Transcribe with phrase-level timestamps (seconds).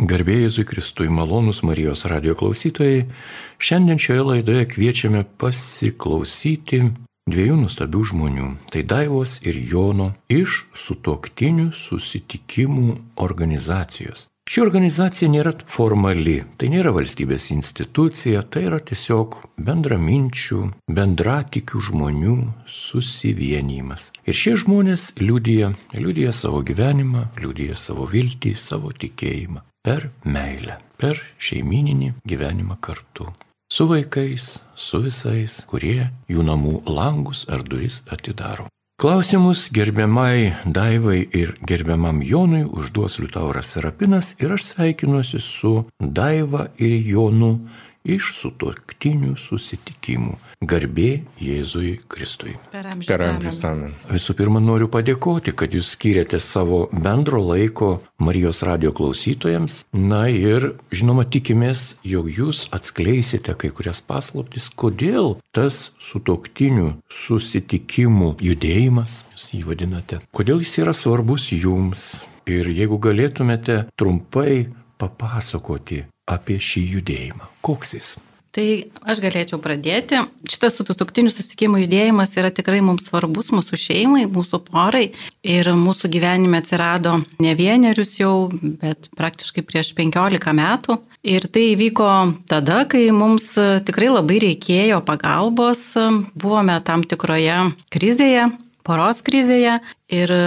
[0.00, 3.02] Garbėjai Jėzui Kristui, malonus Marijos radio klausytojai,
[3.60, 6.80] šiandien šioje laidoje kviečiame pasiklausyti
[7.28, 14.30] dviejų nuostabių žmonių- tai Daivos ir Jono iš sutoktinių susitikimų organizacijos.
[14.48, 24.12] Ši organizacija nėra formali, tai nėra valstybės institucija, tai yra tiesiog bendraminčių, bendratikių žmonių susivienimas.
[24.24, 31.20] Ir šie žmonės liūdija, liūdija savo gyvenimą, liūdija savo viltį, savo tikėjimą per meilę, per
[31.40, 33.30] šeimininį gyvenimą kartu.
[33.70, 38.66] Su vaikais, su visais, kurie jų namų langus ar duris atidaro.
[39.00, 46.98] Klausimus gerbiamai Daivai ir gerbiamam Jonui užduos Liutauras Serapinas ir aš sveikinuosi su Daiva ir
[47.08, 47.54] Jonu
[48.04, 50.36] iš sutoktinių susitikimų.
[50.60, 52.54] Garbė Jėzui Kristui.
[52.72, 52.86] Per
[53.24, 53.62] amžius.
[53.68, 53.94] Amen.
[54.10, 59.82] Visų pirma, noriu padėkoti, kad jūs skiriate savo bendro laiko Marijos radio klausytojams.
[59.96, 69.24] Na ir, žinoma, tikimės, jog jūs atskleisite kai kurias paslaptis, kodėl tas sutoktinių susitikimų judėjimas,
[69.34, 72.12] jūs jį vadinate, kodėl jis yra svarbus jums.
[72.50, 74.64] Ir jeigu galėtumėte trumpai
[74.98, 77.54] papasakoti apie šį judėjimą.
[77.66, 78.16] Koks jis?
[78.50, 78.64] Tai
[79.06, 80.24] aš galėčiau pradėti.
[80.50, 85.12] Šitas sutuktinių susitikimų judėjimas yra tikrai mums svarbus mūsų šeimai, mūsų porai.
[85.46, 90.98] Ir mūsų gyvenime atsirado ne vienerius jau, bet praktiškai prieš 15 metų.
[91.22, 92.10] Ir tai įvyko
[92.50, 93.52] tada, kai mums
[93.86, 95.86] tikrai labai reikėjo pagalbos.
[96.34, 98.50] Buvome tam tikroje krizėje,
[98.82, 99.78] poros krizėje.
[100.10, 100.38] Ir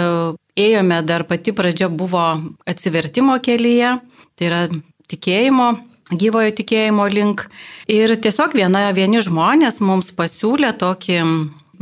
[0.60, 2.34] ėjome dar pati pradžia buvo
[2.68, 3.96] atsivertimo kelyje.
[4.34, 4.66] Tai yra
[5.10, 5.72] tikėjimo,
[6.12, 7.46] gyvojo tikėjimo link.
[7.90, 11.20] Ir tiesiog viena, vieni žmonės mums pasiūlė tokį,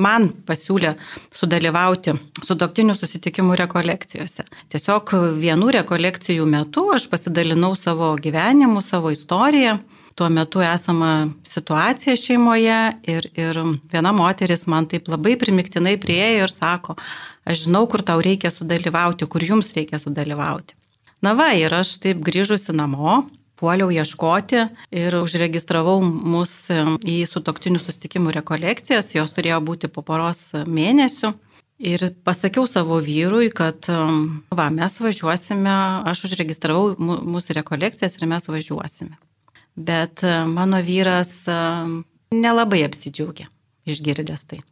[0.03, 0.95] man pasiūlė
[1.34, 4.47] sudalyvauti su doktinių susitikimų rekolekcijose.
[4.73, 9.78] Tiesiog vienų rekolekcijų metu aš pasidalinau savo gyvenimu, savo istoriją.
[10.12, 13.61] Tuo metu esama situacija šeimoje ir, ir
[13.93, 16.99] viena moteris man taip labai primiktinai priejo ir sako,
[17.49, 20.77] aš žinau, kur tau reikia sudalyvauti, kur jums reikia sudalyvauti.
[21.22, 23.22] Na va, ir aš taip grįžusi namo,
[23.62, 26.66] puoliau ieškoti ir užregistravau mus
[27.06, 31.33] į sutoktinių sustikimų rekolekcijas, jos turėjo būti po poros mėnesių.
[31.83, 35.72] Ir pasakiau savo vyrui, kad va, mes važiuosime,
[36.10, 39.16] aš užregistravau mūsų rekolekcijas ir mes važiuosime.
[39.75, 41.33] Bet mano vyras
[42.34, 43.49] nelabai apsidžiaugė
[43.89, 44.62] išgirdęs tai.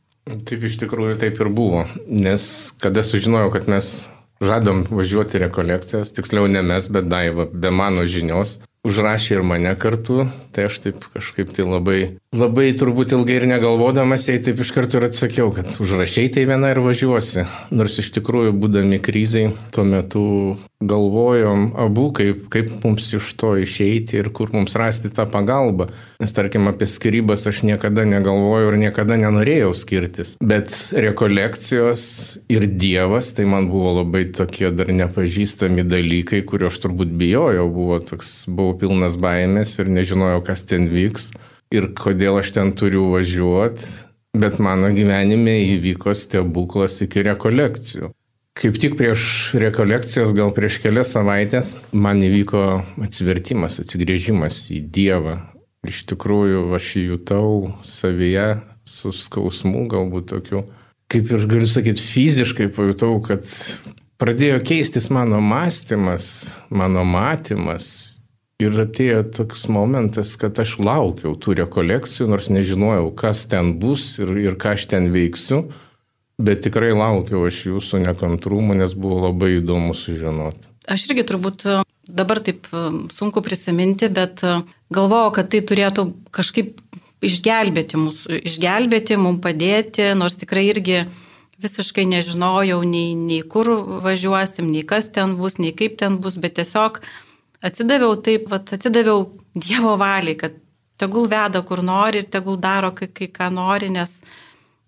[0.46, 2.44] Taip iš tikrųjų taip ir buvo, nes
[2.78, 8.60] kada sužinojau, kad mes žadam važiuoti rekolekcijas, tiksliau ne mes, bet Daiva, be mano žinios,
[8.86, 10.24] užrašė ir mane kartu,
[10.54, 15.00] tai aš taip kažkaip tai labai, labai turbūt ilgai ir negalvodamas, jai taip iš karto
[15.00, 17.42] ir atsakiau, kad užrašiai tai viena ir važiuosi.
[17.74, 20.22] Nors iš tikrųjų, būdami krizai, tuo metu
[20.80, 25.90] galvojom abu, kaip, kaip mums iš to išeiti ir kur mums rasti tą pagalbą.
[26.22, 30.38] Nes tarkim apie skirybas aš niekada negalvojau ir niekada nenorėjau skirtis.
[30.38, 32.04] Bet rekolekcijos
[32.46, 37.98] ir Dievas, tai man buvo labai tokie dar nepažįstami dalykai, kuriuo aš turbūt bijojau, buvo
[38.06, 41.32] toks, buvau pilnas baimės ir nežinojau, kas ten vyks
[41.74, 43.88] ir kodėl aš ten turiu važiuoti.
[44.30, 48.12] Bet mano gyvenime įvyko stebuklas iki rekolekcijų.
[48.60, 49.22] Kaip tik prieš
[49.58, 52.62] rekolekcijas, gal prieš kelias savaitės, man įvyko
[53.02, 55.38] atsivertimas, atsigrėžimas į Dievą.
[55.88, 60.64] Iš tikrųjų, aš jutau savyje su skausmu, galbūt tokiu,
[61.10, 63.46] kaip ir galiu sakyti, fiziškai pajutau, kad
[64.20, 66.26] pradėjo keistis mano mąstymas,
[66.68, 68.19] mano matymas.
[68.60, 74.34] Ir atėjo toks momentas, kad aš laukiau tų rekolekcijų, nors nežinojau, kas ten bus ir,
[74.36, 75.62] ir ką aš ten veiksiu.
[76.40, 80.68] Bet tikrai laukiau aš jūsų nekantrumo, nes buvo labai įdomu sužinoti.
[80.88, 81.78] Aš irgi turbūt e,
[82.08, 84.58] dabar taip e, sunku prisiminti, bet e,
[84.92, 86.76] galvojau, kad tai turėtų kažkaip
[87.24, 91.02] išgelbėti mūsų, išgelbėti, mums padėti, nors tikrai irgi
[91.60, 93.68] visiškai nežinojau nei, nei kur
[94.04, 97.02] važiuosim, nei kas ten bus, nei kaip ten bus, bet tiesiog
[97.62, 100.54] atsidaviau taip, vat, atsidaviau Dievo valiai, kad
[101.00, 104.20] tegul veda kur nori ir tegul daro, kai, kai ką nori, nes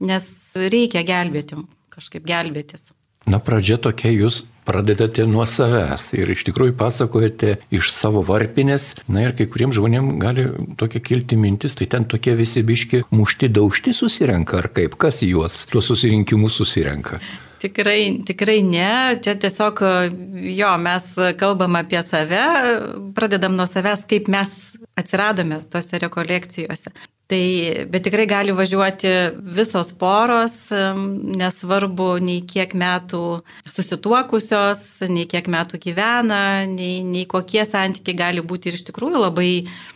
[0.03, 0.27] nes
[0.73, 2.91] reikia gelbėti, kažkaip gelbėtis.
[3.31, 8.93] Na, pradžia tokia, jūs pradedate nuo savęs ir iš tikrųjų pasakojate iš savo varpinės.
[9.07, 10.49] Na ir kai kuriems žmonėms gali
[10.79, 15.63] tokia kilti mintis, tai ten tokie visi biški mušti daužti susirenka, ar kaip, kas juos
[15.71, 17.23] tuos susirinkimus susirenka.
[17.62, 18.91] Tikrai, tikrai ne.
[19.23, 19.85] Čia tiesiog,
[20.50, 22.43] jo, mes kalbam apie save,
[23.14, 24.50] pradedam nuo savęs, kaip mes
[24.99, 26.93] atsiradome tose rekolekcijose.
[27.32, 27.44] Tai,
[27.88, 29.11] bet tikrai gali važiuoti
[29.56, 30.56] visos poros,
[31.41, 33.23] nesvarbu nei kiek metų
[33.73, 39.49] susituokusios, nei kiek metų gyvena, nei, nei kokie santykiai gali būti ir iš tikrųjų labai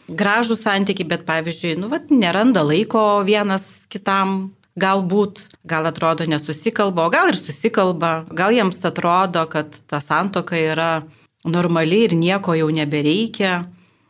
[0.08, 7.12] gražų santykiai, bet pavyzdžiui, nu, vat, neranda laiko vienas kitam Galbūt, gal atrodo nesusikalba, o
[7.12, 10.90] gal ir susikalba, gal jiems atrodo, kad ta santoka yra
[11.48, 13.62] normali ir nieko jau nebereikia,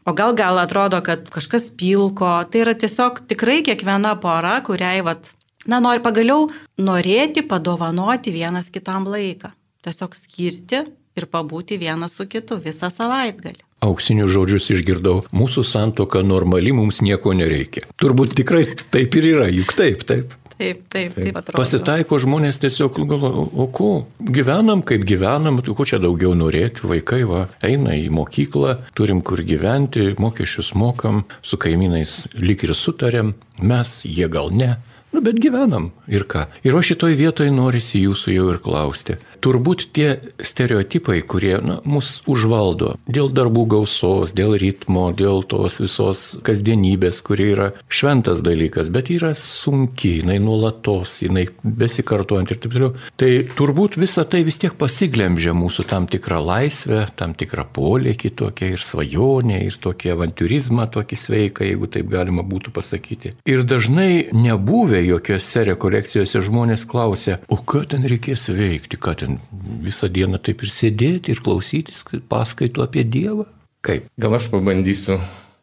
[0.03, 2.33] o gal gal atrodo, kad kažkas pilko.
[2.51, 5.31] Tai yra tiesiog tikrai kiekviena pora, kuriai, vat,
[5.71, 6.49] na, nori pagaliau
[6.83, 9.53] norėti padovanoti vienas kitam laiką.
[9.87, 10.83] Tiesiog skirti
[11.17, 13.63] ir pabūti vienas su kitu visą savaitgalį.
[13.87, 17.85] Auksinius žodžius išgirdau, mūsų santoka normali, mums nieko nereikia.
[18.01, 20.33] Turbūt tikrai taip ir yra, juk taip, taip.
[20.57, 21.61] Taip, taip, taip, taip atrodo.
[21.61, 23.91] Pasitaiko žmonės tiesiog galvoja, o ko,
[24.25, 29.43] gyvenam kaip gyvenam, tu ko čia daugiau norėti, vaikai va, eina į mokyklą, turim kur
[29.45, 34.79] gyventi, mokesčius mokam, su kaimynais lik ir sutarėm, mes, jie gal ne.
[35.15, 36.45] Nu, bet gyvenam ir ką.
[36.67, 39.15] Ir o šitoj vietoje norisi jūsų jau ir klausti.
[39.41, 40.09] Turbūt tie
[40.43, 47.47] stereotipai, kurie na, mus užvaldo dėl darbų gausos, dėl ritmo, dėl tos visos kasdienybės, kuri
[47.55, 52.93] yra šventas dalykas, bet yra sunki, jinai nuolatos, jinai besikartuojant ir taip toliau.
[53.17, 58.73] Tai turbūt visa tai vis tiek pasiglemžia mūsų tam tikrą laisvę, tam tikrą polėkį tokia
[58.75, 63.37] ir svajonė, ir tokį avantūrizmą, tokį sveiką, jeigu taip galima būtų pasakyti.
[63.49, 69.41] Ir dažnai nebuvę jokiose rekolekcijose žmonės klausia, o ką ten reikės veikti, ką ten
[69.85, 73.49] visą dieną taip ir sėdėti ir klausytis paskaitų apie Dievą?
[73.87, 74.09] Kaip?
[74.19, 75.21] Gal aš pabandysiu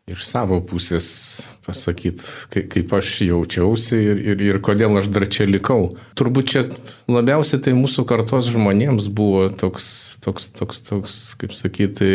[0.09, 1.07] iš savo pusės
[1.63, 5.93] pasakyti, kaip aš jaučiausi ir, ir, ir kodėl aš dar čia likau.
[6.19, 6.63] Turbūt čia
[7.07, 9.87] labiausiai tai mūsų kartos žmonėms buvo toks,
[10.23, 12.09] toks, toks, toks kaip sakyti,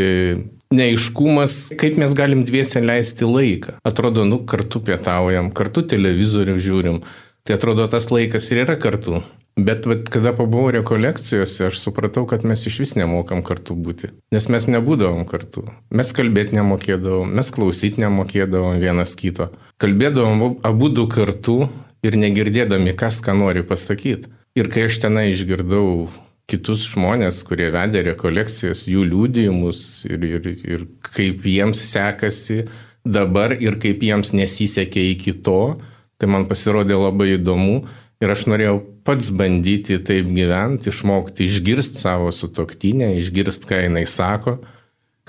[0.75, 3.79] neaiškumas, kaip mes galim dviese leisti laiką.
[3.89, 7.01] Atrodo, nu, kartu pietaujam, kartu televizorių žiūrim.
[7.49, 9.23] Tai atrodo, tas laikas ir yra kartu.
[9.59, 14.13] Bet, bet kada pabuvau rekolekcijose, aš supratau, kad mes iš vis nemokam kartu būti.
[14.31, 15.65] Nes mes nebūdavom kartu.
[15.91, 19.49] Mes kalbėti nemokėdavom, mes klausyti nemokėdavom vienas kito.
[19.83, 21.65] Kalbėdavom abu du kartu
[22.07, 24.31] ir negirdėdami, kas ką nori pasakyti.
[24.59, 26.07] Ir kai aš tenai išgirdau
[26.49, 32.63] kitus žmonės, kurie vedė rekolekcijas, jų liūdėjimus ir, ir, ir kaip jiems sekasi
[33.05, 35.77] dabar ir kaip jiems nesisekė iki to,
[36.19, 37.83] tai man pasirodė labai įdomu
[38.23, 44.59] ir aš norėjau pats bandyti taip gyventi, išmokti išgirsti savo sutoktinę, išgirsti, ką jinai sako,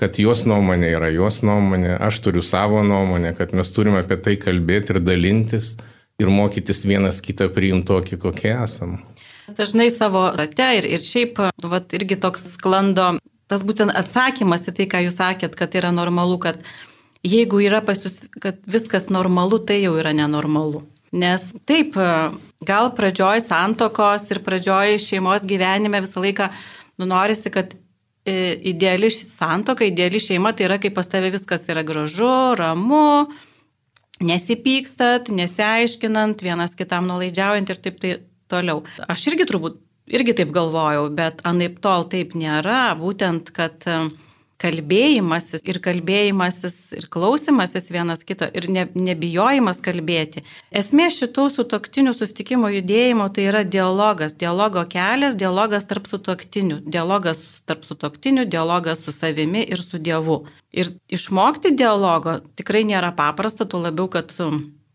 [0.00, 4.36] kad jos nuomonė yra jos nuomonė, aš turiu savo nuomonę, kad mes turime apie tai
[4.40, 5.74] kalbėti ir dalintis
[6.20, 9.00] ir mokytis vienas kitą priimti tokį, kokie esame.
[9.56, 13.16] Dažnai savo rate ir, ir šiaip, nu, vat, irgi toks sklando,
[13.50, 16.60] tas būtent atsakymas į tai, ką jūs sakėt, kad yra normalu, kad
[17.26, 20.84] jeigu yra pas jūs, kad viskas normalu, tai jau yra nenormalu.
[21.10, 21.96] Nes taip,
[22.62, 26.46] gal pradžioj santokos ir pradžioj šeimos gyvenime visą laiką
[27.00, 27.74] nu, norisi, kad
[28.22, 33.26] e, ideali santoka, ideali šeima tai yra, kai pas tave viskas yra gražu, ramu,
[34.22, 38.16] nesipykstat, nesiaiškinant, vienas kitam nuolaidžiaujant ir taip tai
[38.50, 38.84] toliau.
[39.10, 39.80] Aš irgi turbūt,
[40.14, 44.02] irgi taip galvojau, bet anaip tol taip nėra, būtent, kad e,
[44.60, 50.44] kalbėjimasis ir kalbėjimasis ir klausimasis vienas kito ir ne, nebijojimas kalbėti.
[50.70, 57.86] Esmė šitų sutoktinių sustikimo judėjimo tai yra dialogas, dialogo kelias, dialogas tarp sutoktinių, dialogas tarp
[57.88, 60.42] sutoktinių, dialogas su savimi ir su Dievu.
[60.72, 64.32] Ir išmokti dialogo tikrai nėra paprasta, tuo labiau, kad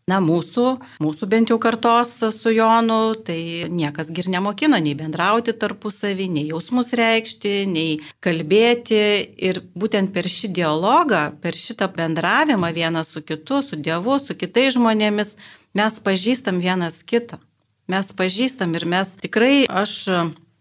[0.06, 0.64] Na, mūsų,
[1.02, 6.92] mūsų bent jau kartos su Jonu, tai niekas gir nemokino nei bendrauti tarpusavį, nei jausmus
[6.94, 9.00] reikšti, nei kalbėti.
[9.48, 14.76] Ir būtent per šį dialogą, per šitą bendravimą vienas su kitu, su Dievu, su kitais
[14.78, 15.34] žmonėmis,
[15.74, 17.42] mes pažįstam vienas kitą.
[17.90, 20.04] Mes pažįstam ir mes tikrai, aš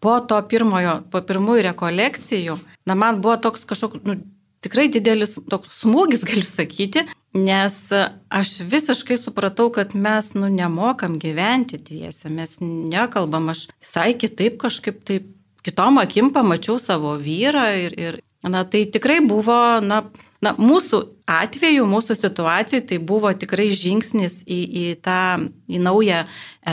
[0.01, 2.57] po to pirmojo, po pirmųjų rekolekcijų,
[2.89, 4.23] na, man buvo toks kažkoks, nu,
[4.65, 7.05] tikrai didelis toks smūgis, galiu sakyti,
[7.35, 7.77] nes
[8.29, 15.01] aš visiškai supratau, kad mes, nu, nemokam gyventi dviese, mes nekalbam, aš visai kitaip kažkaip
[15.07, 15.31] taip,
[15.65, 20.03] kitom akim pamačiau savo vyrą ir, ir na, tai tikrai buvo, na,
[20.43, 26.23] na, mūsų atveju, mūsų situacijų tai buvo tikrai žingsnis į, į tą, į naują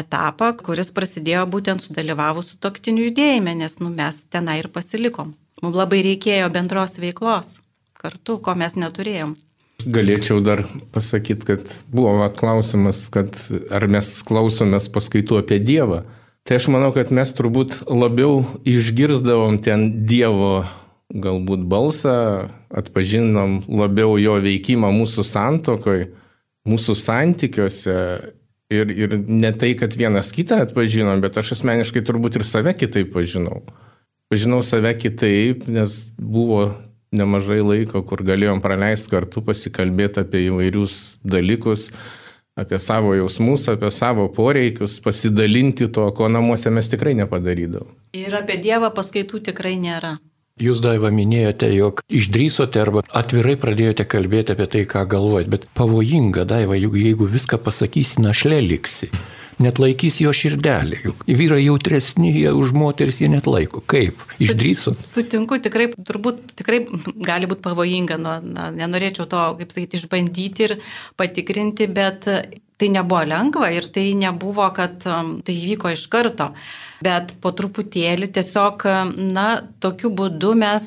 [0.03, 5.35] etapą, kuris prasidėjo būtent sudalyvavus su toktiniu judėjime, nes, nu, mes tenai ir pasilikom.
[5.63, 7.62] Mums labai reikėjo bendros veiklos
[8.03, 9.37] kartu, ko mes neturėjom.
[9.83, 10.63] Galėčiau dar
[10.95, 13.35] pasakyti, kad buvo klausimas, kad
[13.73, 16.05] ar mes klausomės paskaitų apie Dievą.
[16.47, 20.65] Tai aš manau, kad mes turbūt labiau išgirsdavom ten Dievo
[21.13, 26.07] galbūt balsą, atpažinom labiau jo veikimą mūsų santokoj
[26.69, 27.97] mūsų santykiuose
[28.73, 33.13] ir, ir ne tai, kad vienas kitą atpažinom, bet aš asmeniškai turbūt ir save kitaip
[33.15, 33.63] pažinau.
[34.33, 36.71] Pažinau save kitaip, nes buvo
[37.13, 41.91] nemažai laiko, kur galėjom praleisti kartu, pasikalbėti apie įvairius dalykus,
[42.59, 47.93] apie savo jausmus, apie savo poreikius, pasidalinti to, ko namuose mes tikrai nepadarydavom.
[48.17, 50.17] Ir apie Dievą paskaitų tikrai nėra.
[50.61, 56.45] Jūs daiva minėjote, jog išdrysote arba atvirai pradėjote kalbėti apie tai, ką galvojat, bet pavojinga
[56.49, 59.09] daiva, juk jeigu viską pasakysi, našlė liksi
[59.63, 61.01] net laikys jo širdelį.
[61.07, 63.83] Juk vyrai jautresni, už moteris jie net laiko.
[63.91, 64.21] Kaip?
[64.43, 64.95] Išdryso?
[65.05, 66.83] Sutinku, tikrai, turbūt tikrai
[67.27, 70.77] gali būti pavojinga, nu, na, nenorėčiau to, kaip sakyti, išbandyti ir
[71.21, 72.29] patikrinti, bet
[72.83, 76.51] tai nebuvo lengva ir tai nebuvo, kad um, tai įvyko iš karto.
[77.03, 78.85] Bet po truputėlį tiesiog,
[79.35, 79.47] na,
[79.83, 80.85] tokiu būdu mes,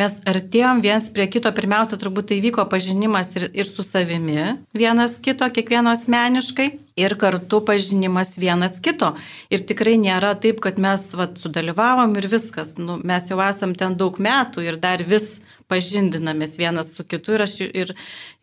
[0.00, 1.50] mes artėjom viens prie kito.
[1.52, 7.60] Pirmiausia, turbūt tai vyko pažinimas ir, ir su savimi vienas kito, kiekvieno asmeniškai, ir kartu
[7.68, 9.12] pažinimas vienas kito.
[9.52, 12.78] Ir tikrai nėra taip, kad mes vat, sudalyvavom ir viskas.
[12.80, 15.34] Nu, mes jau esam ten daug metų ir dar vis
[15.72, 17.94] pažindinamės vienas su kitu ir aš ir,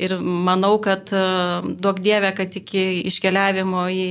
[0.02, 1.24] ir manau, kad e,
[1.70, 4.08] duok Dievę, kad iki iškeliavimo į,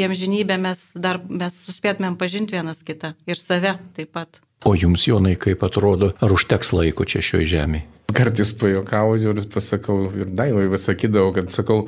[0.00, 4.40] į amžinybę mes dar mes suspėtumėm pažinti vienas kitą ir save taip pat.
[4.64, 7.88] O jums, Jonai, kaip atrodo, ar užteks laiko čia šioje žemėje?
[8.14, 11.82] Kartais pajokauju ir pasakau, ir daivai vis sakydavau, kad sakau,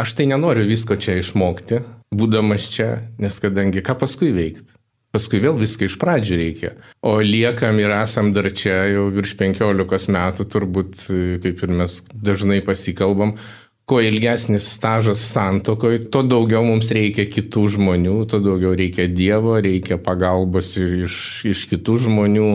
[0.00, 1.82] aš tai nenoriu visko čia išmokti,
[2.16, 2.88] būdamas čia,
[3.20, 4.72] nes kadangi ką paskui veikti
[5.14, 6.72] paskui vėl viską iš pradžių reikia.
[7.06, 11.04] O liekam ir esam dar čia jau virš 15 metų, turbūt,
[11.44, 13.36] kaip ir mes dažnai pasikalbam,
[13.88, 20.00] kuo ilgesnis stažas santokoje, tuo daugiau mums reikia kitų žmonių, tuo daugiau reikia Dievo, reikia
[20.00, 21.18] pagalbos iš,
[21.52, 22.48] iš kitų žmonių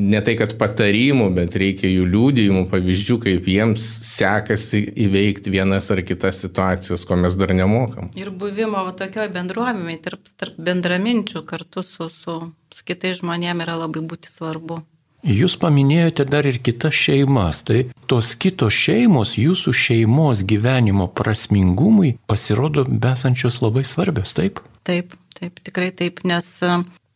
[0.00, 6.02] ne tai, kad patarimų, bet reikia jų liūdėjimų, pavyzdžių, kaip jiems sekasi įveikti vienas ar
[6.06, 8.10] kitas situacijas, ko mes dar nemokam.
[8.18, 12.38] Ir buvimo tokioje bendruomenėje, tarp, tarp bendraminčių kartu su, su,
[12.72, 14.80] su kitais žmonėmis yra labai būti svarbu.
[15.20, 22.86] Jūs paminėjote dar ir kitas šeimas, tai tos kitos šeimos jūsų šeimos gyvenimo prasmingumui pasirodo
[22.88, 24.62] besančios labai svarbios, taip?
[24.88, 26.48] Taip, taip, tikrai taip, nes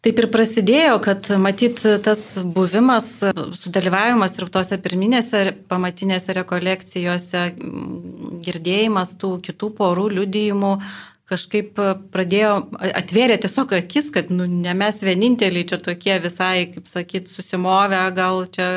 [0.05, 3.07] Taip ir prasidėjo, kad matyt tas buvimas,
[3.57, 7.47] sudalyvavimas ir tose pirminėse pamatinėse rekolekcijose,
[8.45, 10.75] girdėjimas tų kitų porų liudijimų
[11.31, 11.79] kažkaip
[12.13, 12.51] pradėjo,
[12.85, 18.45] atvėrė tiesiog akis, kad nu, ne mes vieninteliai čia tokie visai, kaip sakyt, susimovę gal
[18.53, 18.69] čia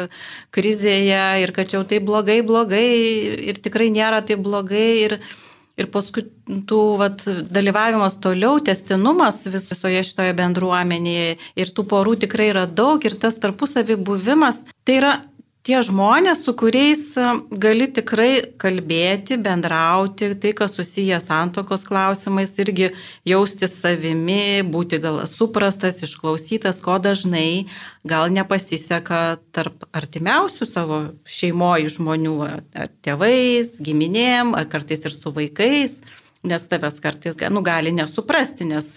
[0.55, 2.87] krizėje ir kad čia jau tai blogai, blogai
[3.51, 4.87] ir tikrai nėra tai blogai.
[5.09, 5.17] Ir,
[5.77, 6.23] Ir paskui
[6.69, 7.21] tų vat,
[7.53, 13.99] dalyvavimas toliau, testinumas visoje šitoje bendruomenėje ir tų porų tikrai yra daug ir tas tarpusavį
[14.07, 15.13] buvimas, tai yra
[15.67, 17.25] tie žmonės, su kuriais e,
[17.59, 18.31] gali tikrai
[18.61, 22.93] kalbėti, bendrauti, tai kas susiję santokos klausimais, irgi
[23.27, 27.67] jaustis savimi, būti gal suprastas, išklausytas, ko dažnai
[28.07, 35.99] gal nepasiseka tarp artimiausių savo šeimoje žmonių, ar tėvais, giminėm, ar kartais ir su vaikais,
[36.47, 38.91] nes tavęs kartais nu, gali nesuprasti, nes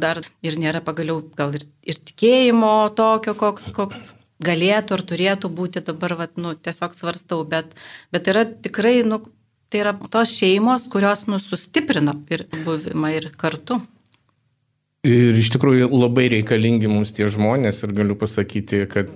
[0.00, 4.06] dar ir nėra pagaliau gal ir, ir tikėjimo tokio, koks, koks
[4.44, 7.76] galėtų ar turėtų būti dabar, vat, nu, tiesiog svarstau, bet,
[8.12, 9.22] bet yra tikrai, nu,
[9.72, 13.80] tai yra tos šeimos, kurios nu, sustiprina ir buvimą ir kartu.
[15.06, 19.12] Ir iš tikrųjų labai reikalingi mums tie žmonės ir galiu pasakyti, kad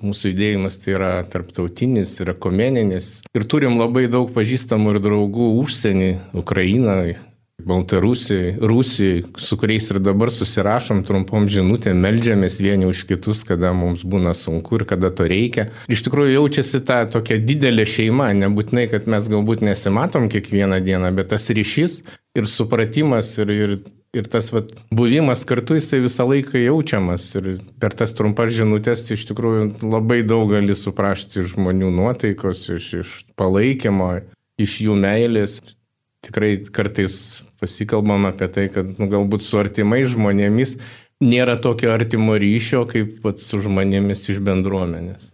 [0.00, 3.10] mūsų judėjimas tai yra tarptautinis ir ekumeninis.
[3.36, 6.08] Ir turim labai daug pažįstamų ir draugų užsienį,
[6.40, 7.18] Ukrainoje,
[7.66, 14.02] Baltarusijai, Rusijai, su kuriais ir dabar susirašom trumpom žinutėm, melžiamės vieni už kitus, kada mums
[14.06, 15.68] būna sunku ir kada to reikia.
[15.92, 21.32] Iš tikrųjų jaučiasi ta tokia didelė šeima, nebūtinai, kad mes galbūt nesimatom kiekvieną dieną, bet
[21.34, 22.02] tas ryšys
[22.38, 23.76] ir supratimas ir, ir,
[24.16, 27.28] ir tas vat, buvimas kartu jisai visą laiką jaučiamas.
[27.40, 27.52] Ir
[27.82, 34.16] per tas trumpas žinutės iš tikrųjų labai daug gali suprasti žmonių nuotaikos, iš, iš palaikymo,
[34.62, 35.60] iš jų meilės
[36.22, 40.78] tikrai kartais pasikalbam apie tai, kad nu, galbūt su artimais žmonėmis
[41.22, 45.32] nėra tokio artimo ryšio, kaip pat su žmonėmis iš bendruomenės.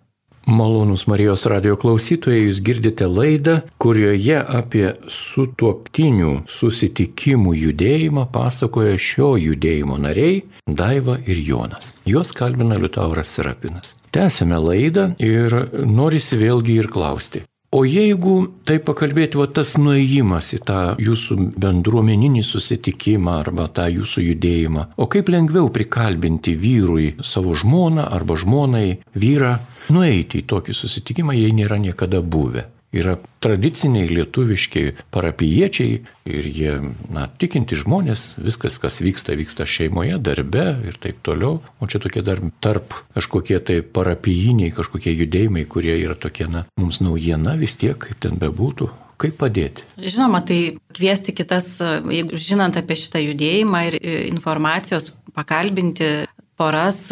[0.49, 9.99] Malonus Marijos radio klausytojai, jūs girdite laidą, kurioje apie sutuoktinių susitikimų judėjimą pasakoja šio judėjimo
[10.01, 11.93] nariai Daiva ir Jonas.
[12.09, 13.93] Juos kalbina Liutauras Serapinas.
[14.17, 15.53] Tęsime laidą ir
[15.85, 18.35] norisi vėlgi ir klausti, O jeigu
[18.65, 25.05] tai pakalbėti, va tas nuėjimas į tą jūsų bendruomeninį susitikimą arba tą jūsų judėjimą, o
[25.13, 29.59] kaip lengviau prikalbinti vyrui savo žmoną arba žmonai vyrą
[29.93, 32.65] nueiti į tokį susitikimą, jei nėra niekada buvę.
[32.95, 36.73] Yra tradiciniai lietuviški parapiečiai ir jie,
[37.13, 41.61] na, tikinti žmonės, viskas, kas vyksta, vyksta šeimoje, darbe ir taip toliau.
[41.81, 47.03] O čia tokie dar tarp kažkokie tai parapijiniai, kažkokie judėjimai, kurie yra tokie, na, mums
[47.05, 48.91] naujiena vis tiek, kaip ten bebūtų.
[49.19, 49.83] Kaip padėti?
[49.99, 53.97] Žinoma, tai kviesti kitas, jeigu žinant apie šitą judėjimą ir
[54.29, 57.05] informacijos, pakalbinti poras,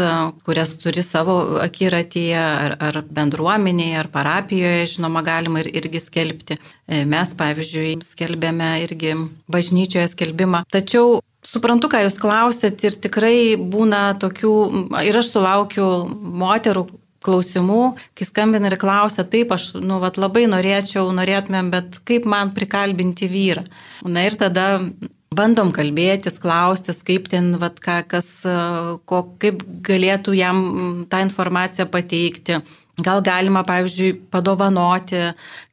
[0.47, 6.59] kurias turi savo akiratyje, ar, ar bendruomenėje, ar parapijoje, žinoma, galima ir, irgi skelbti.
[6.59, 9.15] E, mes, pavyzdžiui, skelbėme irgi
[9.53, 10.65] bažnyčioje skelbimą.
[10.75, 14.55] Tačiau suprantu, ką jūs klausėt ir tikrai būna tokių,
[15.07, 15.91] ir aš sulaukiu
[16.43, 16.89] moterų,
[17.27, 17.83] klausimų,
[18.17, 23.29] kai skambina ir klausia, taip, aš nu, vat, labai norėčiau, norėtumėm, bet kaip man prikalbinti
[23.31, 23.67] vyrą.
[24.07, 24.67] Na ir tada
[25.37, 28.29] bandom kalbėtis, klaustis, kaip ten, vat, ką, kas,
[29.09, 30.59] ko, kaip galėtų jam
[31.11, 32.61] tą informaciją pateikti.
[32.97, 35.19] Gal galima, pavyzdžiui, padovanoti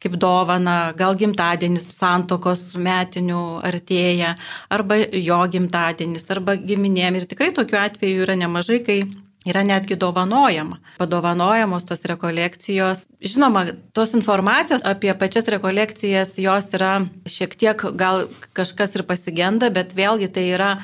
[0.03, 4.33] kaip dovana, gal gimtadienis santokos metinių artėja,
[4.67, 7.21] arba jo gimtadienis, arba giminėm.
[7.21, 8.97] Ir tikrai tokiu atveju yra nemažai, kai
[9.45, 10.79] yra netgi dovanojama.
[10.97, 13.05] Padovanojamos tos rekolekcijos.
[13.21, 16.93] Žinoma, tos informacijos apie pačias rekolekcijas jos yra
[17.25, 20.77] šiek tiek gal kažkas ir pasigenda, bet vėlgi tai yra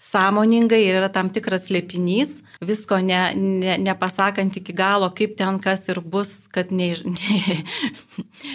[0.00, 5.84] sąmoningai ir yra tam tikras lėpinys, visko ne, ne, nepasakant iki galo, kaip ten kas
[5.92, 7.58] ir bus, kad, ne, ne,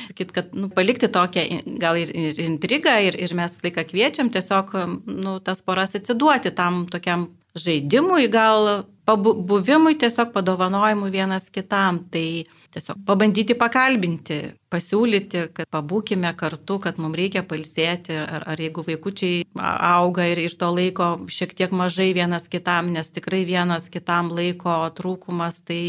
[0.10, 1.46] sakyt, kad nu, palikti tokią
[1.82, 4.74] gal ir, ir intrigą ir, ir mes laiką kviečiam tiesiog
[5.06, 12.00] nu, tas poras atsiduoti tam tokiam žaidimui, gal pabuvimui, tiesiog padovanojimui vienas kitam.
[12.12, 12.28] Tai
[12.74, 14.40] tiesiog pabandyti pakalbinti,
[14.74, 20.58] pasiūlyti, kad pabūkime kartu, kad mums reikia palsėti, ar, ar jeigu vaikučiai auga ir, ir
[20.60, 25.80] to laiko šiek tiek mažai vienas kitam, nes tikrai vienas kitam laiko trūkumas tai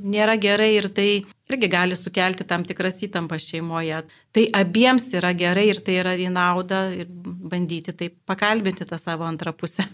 [0.00, 1.10] nėra gerai ir tai
[1.50, 4.00] irgi gali sukelti tam tikras įtampas šeimoje.
[4.32, 9.28] Tai abiems yra gerai ir tai yra į naudą ir bandyti taip pakalbinti tą savo
[9.28, 9.84] antrą pusę.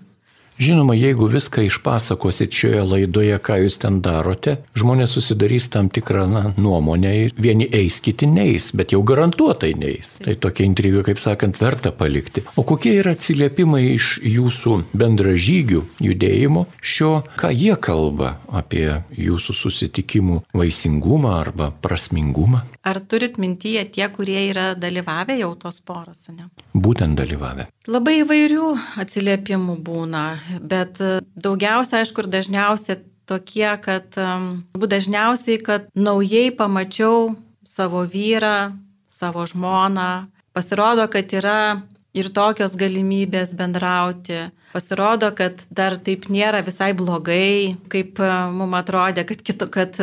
[0.59, 6.43] Žinoma, jeigu viską išpasakosit šioje laidoje, ką jūs ten darote, žmonės susidarys tam tikrą na,
[6.61, 10.17] nuomonę ir vieni eis, kiti neis, bet jau garantuotai neis.
[10.23, 12.45] Tai tokia intriga, kaip sakant, verta palikti.
[12.61, 18.87] O kokie yra atsiliepimai iš jūsų bendražygių judėjimo šio, ką jie kalba apie
[19.17, 22.63] jūsų susitikimų vaisingumą arba prasmingumą?
[22.83, 26.51] Ar turit mintyje tie, kurie yra dalyvavę jau tos poros, ne?
[26.75, 27.69] Būtent dalyvavę.
[27.91, 28.67] Labai įvairių
[29.03, 30.27] atsiliepimų būna,
[30.63, 31.01] bet
[31.35, 37.33] daugiausia, aišku, ir dažniausiai tokie, kad, turbūt dažniausiai, kad naujai pamačiau
[37.67, 38.77] savo vyrą,
[39.11, 41.83] savo žmoną, pasirodo, kad yra
[42.15, 44.53] ir tokios galimybės bendrauti.
[44.73, 48.23] Pasirodo, kad dar taip nėra visai blogai, kaip
[48.55, 49.99] mums atrodė, kad, kito, kad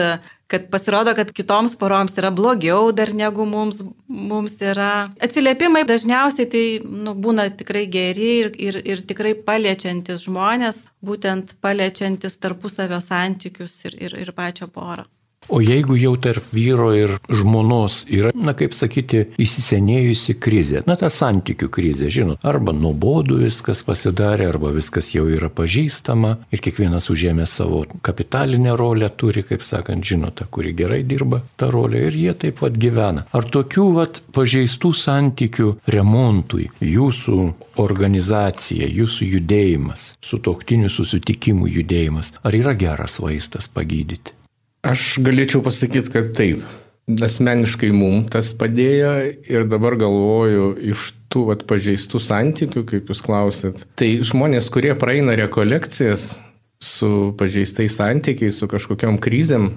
[0.49, 5.11] kad pasirodo, kad kitoms poroms yra blogiau dar negu mums, mums yra.
[5.21, 12.39] Atsiliepimai dažniausiai tai nu, būna tikrai geri ir, ir, ir tikrai paliečiantis žmonės, būtent paliečiantis
[12.41, 15.05] tarpusavio santykius ir, ir, ir pačią porą.
[15.49, 21.09] O jeigu jau tarp vyro ir žmonos yra, na kaip sakyti, įsisenėjusi krizė, na ta
[21.09, 27.49] santykių krizė, žinot, arba nuobodu viskas pasidarė, arba viskas jau yra pažįstama ir kiekvienas užėmė
[27.49, 32.61] savo kapitalinę rolę, turi, kaip sakant, žinote, kuri gerai dirba tą rolę ir jie taip
[32.61, 33.25] vad gyvena.
[33.33, 37.39] Ar tokių vad pažeistų santykių remontui jūsų
[37.81, 44.38] organizacija, jūsų judėjimas, su toktiniu susitikimu judėjimas, ar yra geras vaistas pagydyti?
[44.85, 46.63] Aš galėčiau pasakyti, kad taip.
[47.09, 49.13] Asmeniškai mum tas padėjo
[49.49, 53.81] ir dabar galvoju iš tų vat, pažeistų santykių, kaip jūs klausėt.
[53.97, 56.35] Tai žmonės, kurie praeina rekolekcijas
[56.79, 59.71] su pažeistais santykiais, su kažkokiam krizėm,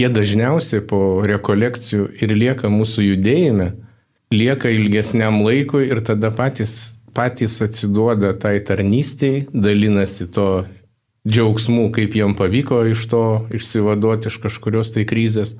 [0.00, 3.68] jie dažniausiai po rekolekcijų ir lieka mūsų judėjime,
[4.34, 10.48] lieka ilgesniam laikui ir tada patys, patys atsiduoda tai tarnystėj, dalinasi to
[11.28, 15.56] džiaugsmų, kaip jiem pavyko iš to išsivaduoti iš kažkurios tai krizės.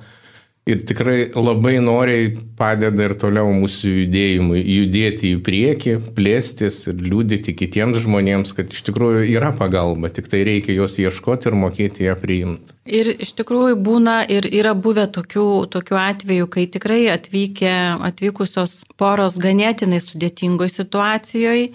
[0.69, 2.27] Ir tikrai labai noriai
[2.59, 8.83] padeda ir toliau mūsų judėjimui judėti į priekį, plėstis ir liūdėti kitiems žmonėms, kad iš
[8.89, 12.75] tikrųjų yra pagalba, tik tai reikia jos ieškoti ir mokėti ją priimti.
[12.85, 17.75] Ir iš tikrųjų būna ir yra buvę tokių, tokių atvejų, kai tikrai atvykę,
[18.11, 21.71] atvykusios poros ganėtinai sudėtingoje situacijoje,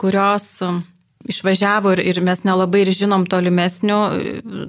[0.00, 0.54] kurios
[1.26, 3.26] išvažiavo ir, ir mes nelabai ir žinom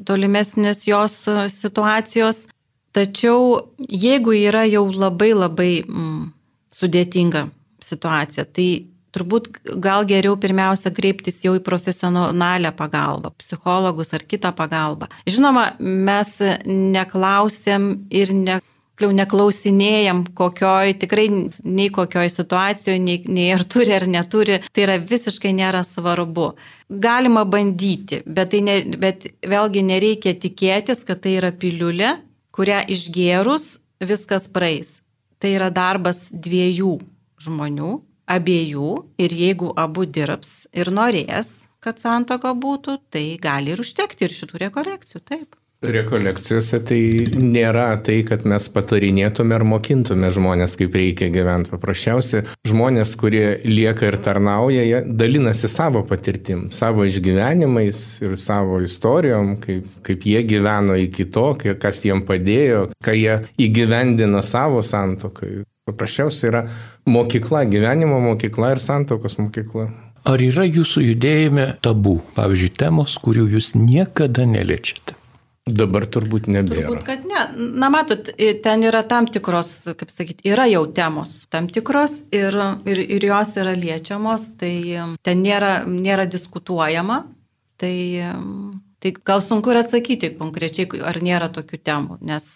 [0.10, 1.16] tolimesnės jos
[1.54, 2.48] situacijos.
[2.96, 6.32] Tačiau jeigu yra jau labai labai mm,
[6.74, 7.50] sudėtinga
[7.86, 8.70] situacija, tai
[9.16, 9.50] turbūt
[9.82, 15.10] gal geriau pirmiausia kreiptis jau į profesionalę pagalbą, psichologus ar kitą pagalbą.
[15.30, 16.36] Žinoma, mes
[16.66, 18.60] neklausėm ir ne,
[19.00, 21.30] tiksliau neklausinėjam kokioj, tikrai
[21.64, 26.56] nei kokioj situacijoje, nei, nei ar turi ar neturi, tai yra visiškai nėra svarbu.
[26.90, 32.18] Galima bandyti, bet, tai ne, bet vėlgi nereikia tikėtis, kad tai yra piliulė,
[32.52, 35.00] kurią išgėrus viskas praeis.
[35.40, 36.98] Tai yra darbas dviejų
[37.40, 37.94] žmonių,
[38.28, 44.36] abiejų ir jeigu abu dirbs ir norės, kad santoka būtų, tai gali ir užtekti ir
[44.36, 45.59] šitų rekolekcijų, taip.
[45.80, 47.00] Rekolekcijose tai
[47.39, 51.72] nėra tai, kad mes patarinėtume ar mokintume žmonės, kaip reikia gyventi.
[51.72, 59.54] Paprasčiausiai žmonės, kurie lieka ir tarnauja, jie dalinasi savo patirtim, savo išgyvenimais ir savo istorijom,
[59.63, 63.38] kaip, kaip jie gyveno iki to, kas jiem padėjo, ką jie
[63.70, 65.62] įgyvendino savo santokai.
[65.88, 66.65] Paprasčiausiai yra
[67.08, 69.88] mokykla, gyvenimo mokykla ir santokos mokykla.
[70.28, 75.18] Ar yra jūsų judėjime tabų, pavyzdžiui, temos, kurių jūs niekada neliečiate?
[75.69, 76.88] Dabar turbūt nebėra.
[76.88, 77.43] Turbūt, kad ne.
[77.79, 78.32] Na, matot,
[78.63, 82.55] ten yra tam tikros, kaip sakyti, yra jau temos tam tikros ir,
[82.89, 84.73] ir, ir jos yra liečiamos, tai
[85.25, 87.23] ten nėra, nėra diskutuojama.
[87.79, 87.95] Tai,
[88.99, 92.47] tai gal sunku ir atsakyti konkrečiai, ar nėra tokių temų, nes,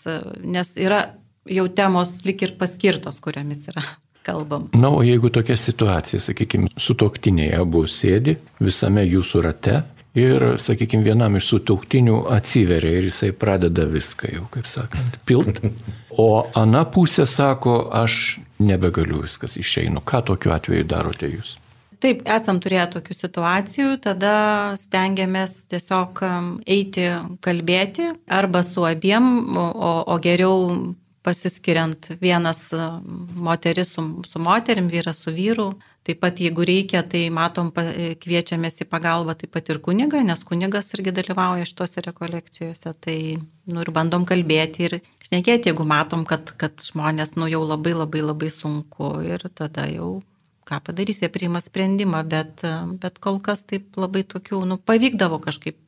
[0.43, 1.05] nes yra
[1.47, 3.85] jau temos lik ir paskirtos, kuriomis yra
[4.27, 4.67] kalbam.
[4.75, 9.81] Na, o jeigu tokia situacija, sakykime, sutoktiniai abu sėdi visame jūsų rate
[10.17, 15.61] ir, sakykime, vienam iš sutoktinių atsiveria ir jisai pradeda viską jau, kaip sakant, pilt.
[16.13, 20.03] O ana pusė sako, aš nebegaliu viskas išeinu.
[20.05, 21.55] Ką tokiu atveju darote jūs?
[22.03, 24.33] Taip, esam turėję tokių situacijų, tada
[24.77, 26.21] stengiamės tiesiog
[26.67, 27.07] eiti
[27.41, 30.67] kalbėti arba su abiem, o, o geriau
[31.23, 32.67] pasiskiriant vienas
[33.33, 35.71] moteris su, su moterim, vyras su vyru.
[36.03, 40.91] Taip pat, jeigu reikia, tai matom, kviečiamės į pagalbą taip pat ir kunigą, nes kunigas
[40.97, 42.91] irgi dalyvauja šitose rekolekcijose.
[43.05, 43.15] Tai,
[43.71, 48.25] nu, ir bandom kalbėti ir šnekėti, jeigu matom, kad, kad žmonės, nu, jau labai labai
[48.25, 50.17] labai sunku ir tada jau
[50.67, 52.63] ką padarys, jie priima sprendimą, bet,
[52.99, 55.79] bet kol kas taip labai tokių, nu, pavykdavo kažkaip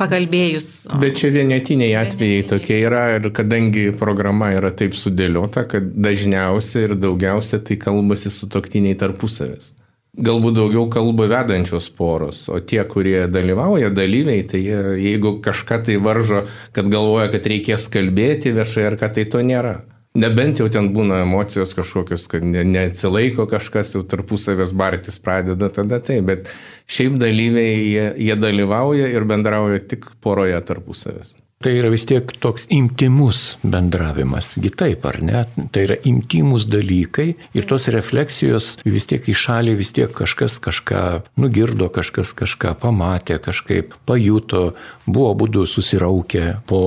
[0.00, 0.70] pakalbėjus.
[1.00, 6.96] Bet čia vienetiniai atvejai tokie yra ir kadangi programa yra taip sudėliota, kad dažniausiai ir
[6.98, 9.74] daugiausia tai kalbasi su toktiniai tarpusavės.
[10.20, 16.00] Galbūt daugiau kalba vedančios poros, o tie, kurie dalyvauja, dalyviai, tai jie, jeigu kažką tai
[16.02, 16.42] varžo,
[16.74, 19.76] kad galvoja, kad reikės kalbėti viešai ar ką, tai to nėra.
[20.18, 26.00] Nebent jau ten būna emocijos kažkokios, kad ne, neatsilaiko kažkas, jau tarpusavės bartis pradeda tada
[26.02, 26.50] tai, bet
[26.90, 31.36] šiaip dalyviai jie, jie dalyvauja ir bendrauja tik poroje tarpusavės.
[31.60, 35.42] Tai yra vis tiek toks intimus bendravimas, kitaip ar ne?
[35.68, 41.02] Tai yra intimus dalykai ir tos refleksijos vis tiek į šalį vis tiek kažkas kažką
[41.36, 44.70] nugirdo, kažkas kažką pamatė, kažkaip pajuto,
[45.04, 46.80] buvo būdų susiraukę po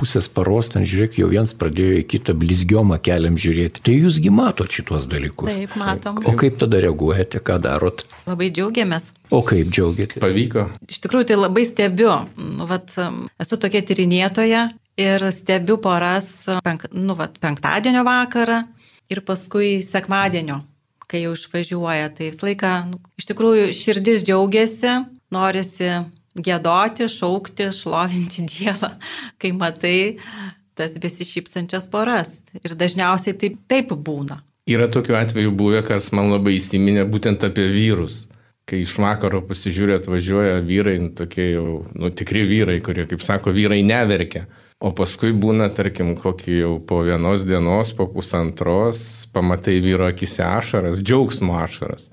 [0.00, 3.82] pusės paros, ten žiūrėk, jau vienas pradėjo į kitą blizgiomą keliam žiūrėti.
[3.84, 5.52] Tai jūsgi matot šitos dalykus.
[5.52, 6.20] Taip, matom.
[6.24, 8.06] O kaip tada reaguojate, ką darot?
[8.28, 9.10] Labai džiaugiamės.
[9.30, 10.22] O kaip džiaugiatės?
[10.22, 10.66] Pavyko.
[10.90, 12.12] Iš tikrųjų, tai labai stebiu.
[12.40, 12.92] Nu, vat,
[13.42, 14.66] esu tokia tyrinėtoja
[15.00, 16.32] ir stebiu poras
[16.64, 18.62] penk, nu, vat, penktadienio vakarą
[19.10, 20.62] ir paskui sekmadienio,
[21.10, 22.12] kai jau išvažiuoja.
[22.16, 24.96] Tai visą laiką, nu, iš tikrųjų, širdis džiaugiasi,
[25.34, 25.92] norisi
[26.38, 28.94] gėdoti, šaukti, šlovinti Dievą,
[29.40, 29.98] kai matai
[30.78, 32.38] tas besišypsančias poras.
[32.62, 34.40] Ir dažniausiai taip, taip būna.
[34.70, 38.28] Yra tokių atvejų buvę, kas man labai įsiminė būtent apie vyrus.
[38.70, 43.50] Kai iš vakaro pasižiūrė, atvažiuoja vyrai, nu, tokie jau, nu, tikri vyrai, kurie, kaip sako,
[43.56, 44.44] vyrai neverkia.
[44.80, 51.02] O paskui būna, tarkim, kokį jau po vienos dienos, po pusantros, pamatai vyro akise ašaras,
[51.02, 52.08] džiaugsmo ašaras.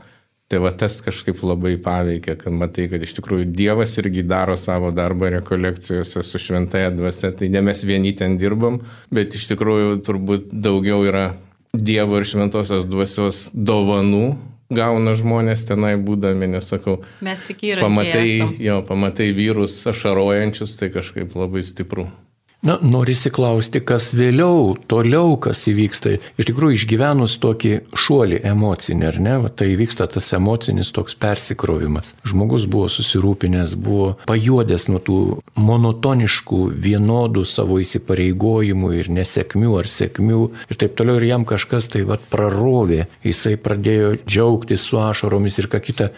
[0.48, 4.94] Tai va tas kažkaip labai paveikia, kad matai, kad iš tikrųjų Dievas irgi daro savo
[4.96, 8.80] darbą rekolekcijose su šventaja dvasia, tai ne mes vieni ten dirbam,
[9.12, 11.26] bet iš tikrųjų turbūt daugiau yra
[11.76, 14.38] Dievo ir šventosios dvasios dovanų
[14.74, 17.02] gauna žmonės tenai būdami, nesakau.
[17.24, 17.84] Mes tik įrankiai.
[17.84, 22.08] Pamatai, jo, pamatai vyrus ašarojančius, tai kažkaip labai stipru.
[22.66, 26.16] Na, norisi klausti, kas vėliau, toliau, kas įvyksta.
[26.42, 32.16] Iš tikrųjų, išgyvenus tokį šuolį emocinį, ar ne, va, tai vyksta tas emocinis toks persikrovimas.
[32.26, 35.20] Žmogus buvo susirūpinęs, buvo pajuodęs nuo tų
[35.62, 41.22] monotoniškų, vienodų savo įsipareigojimų ir nesėkmių ar sėkmių ir taip toliau.
[41.22, 46.12] Ir jam kažkas tai va prarovė, jisai pradėjo džiaugtis su ašaromis ir ką kitą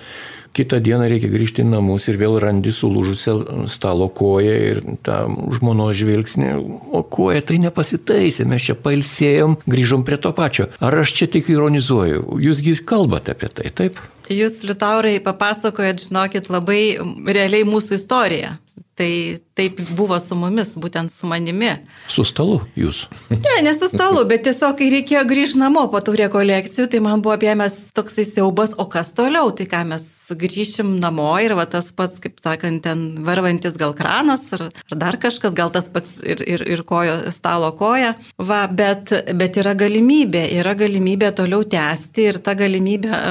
[0.53, 5.21] kitą dieną reikia grįžti į namus ir vėl randi sulūžusią stalo koją ir tą
[5.57, 6.53] žmonos žvilgsnį,
[6.95, 10.69] o koja tai nepasitaisė, mes čia pailsėjom, grįžom prie to pačio.
[10.79, 12.39] Ar aš čia tik ironizuoju?
[12.43, 14.01] Jūsgi kalbate apie tai, taip?
[14.29, 18.51] Jūs, Liutaurai, papasakojat, žinokit, labai realiai mūsų istoriją.
[18.99, 21.69] Tai taip buvo su mumis, būtent su manimi.
[22.12, 23.05] Su stalu jūs?
[23.31, 27.23] Ne, ne su stalu, bet tiesiog, kai reikėjo grįžti namo po tų rekolekcijų, tai man
[27.23, 30.03] buvo apėmęs toksai siaubas, o kas toliau, tai ką mes
[30.35, 35.19] grįšim namo ir va tas pats, kaip sakant, ten varvantis gal kranas ar, ar dar
[35.21, 38.17] kažkas, gal tas pats ir, ir, ir kojo, stalo koja.
[38.35, 43.23] Va, bet, bet yra galimybė, yra galimybė toliau tęsti ir tą galimybę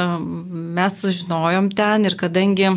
[0.81, 2.73] mes sužinojom ten ir kadangi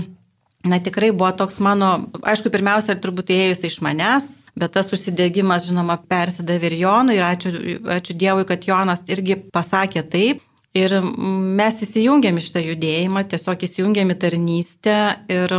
[0.63, 1.89] Na tikrai buvo toks mano,
[2.21, 7.52] aišku, pirmiausia, turbūt ėjus iš manęs, bet tas užsidėgymas, žinoma, persidavė ir Jonui ir ačiū,
[7.97, 10.43] ačiū Dievui, kad Jonas irgi pasakė taip.
[10.78, 15.00] Ir mes įsijungėm iš tą judėjimą, tiesiog įsijungėm į tarnystę
[15.34, 15.56] ir,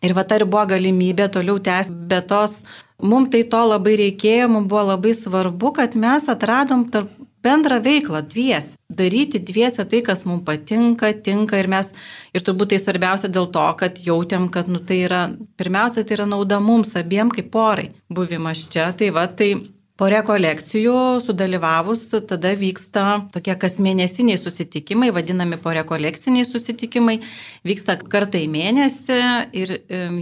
[0.00, 2.62] ir va ta ir buvo galimybė toliau tęsti, bet tos,
[3.02, 7.12] mums tai to labai reikėjo, mums buvo labai svarbu, kad mes atradom tarp
[7.44, 11.92] bendrą veiklą dvies, daryti dviese tai, kas mums patinka, tinka ir mes,
[12.34, 15.22] ir turbūt tai svarbiausia dėl to, kad jautėm, kad nu, tai yra,
[15.60, 19.54] pirmiausia, tai yra nauda mums abiem kaip porai buvimas čia, tai va, tai
[19.94, 27.20] Po rekolekcijų sudalyvavus, tada vyksta tokie kasmėnesiniai susitikimai, vadinami po rekolekciniai susitikimai,
[27.62, 29.20] vyksta kartą į mėnesį
[29.54, 29.76] ir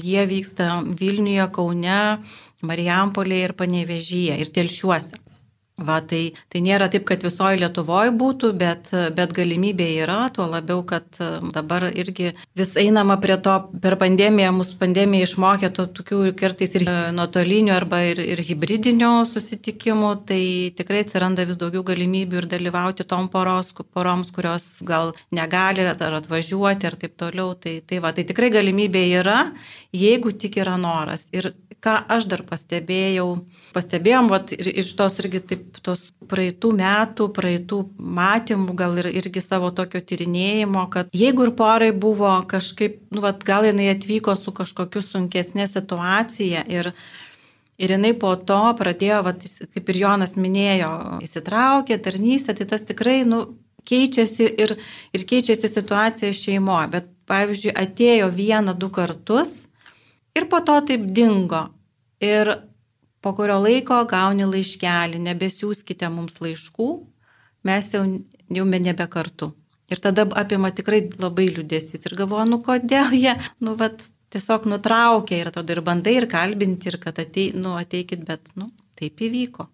[0.04, 0.68] jie vyksta
[1.00, 2.02] Vilniuje, Kaune,
[2.68, 5.21] Marijampolėje ir Panevežyje ir Telšiuose.
[5.82, 10.82] Va, tai, tai nėra taip, kad visoje Lietuvoje būtų, bet, bet galimybė yra, tuo labiau,
[10.86, 11.06] kad
[11.54, 16.86] dabar irgi vis einama prie to, per pandemiją, mūsų pandemija išmokė to tokių kartais ir
[17.16, 20.42] nuotolinių arba ir, ir hybridinių susitikimų, tai
[20.78, 26.88] tikrai atsiranda vis daugiau galimybių ir dalyvauti tom poros, poroms, kurios gal negali ar atvažiuoti
[26.88, 27.56] ar taip toliau.
[27.62, 29.40] Tai, tai, va, tai tikrai galimybė yra,
[29.96, 31.26] jeigu tik yra noras.
[31.34, 33.26] Ir ką aš dar pastebėjau,
[33.74, 37.78] pastebėjom, vat, ir iš tos irgi taip, tos praeitų metų, praeitų
[38.18, 43.42] matymų, gal ir, irgi savo tokio tyrinėjimo, kad jeigu ir porai buvo kažkaip, nu, vat,
[43.46, 46.94] gal jinai atvyko su kažkokiu sunkesnė situacija ir
[47.82, 50.90] Ir jinai po to pradėjo, vat, kaip ir Jonas minėjo,
[51.24, 53.40] įsitraukė, tarnystė, tai tas tikrai, nu,
[53.88, 54.74] keičiasi ir,
[55.16, 56.90] ir keičiasi situacija šeimoje.
[56.92, 59.72] Bet, pavyzdžiui, atėjo vieną, du kartus
[60.34, 61.66] Ir po to taip dingo.
[62.22, 62.48] Ir
[63.22, 66.88] po kurio laiko gauni laiškelį, nebesiūskite mums laiškų,
[67.68, 68.04] mes jau,
[68.58, 69.52] jau nebe kartu.
[69.92, 75.42] Ir tada apima tikrai labai liūdėsis ir galvoju, nu kodėl jie, nu vat, tiesiog nutraukė
[75.42, 79.68] ir tada ir bandai ir kalbinti ir kad atei, nu, ateikit, bet, nu, taip įvyko.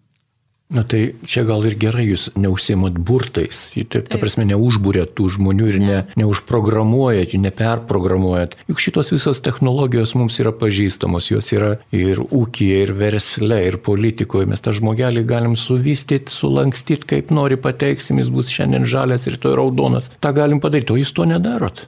[0.69, 5.69] Na tai čia gal ir gerai, jūs neužsiemat burtais, taip, ta prasme, neužbūrėt tų žmonių
[5.71, 8.53] ir ne, neužprogramuojat, jų neperprogramuojat.
[8.69, 14.45] Juk šitos visos technologijos mums yra pažįstamos, jos yra ir ūkija, ir versle, ir politikoje.
[14.51, 20.11] Mes tą žmogelį galim suvystyti, sulankstyti, kaip nori pateiksim, jis bus šiandien žalias to raudonas.
[20.21, 21.87] Ta galim padaryti, o jūs to nedarot.